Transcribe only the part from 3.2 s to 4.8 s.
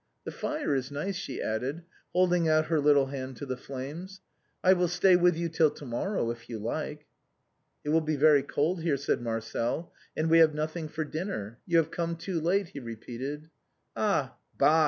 to the flames," I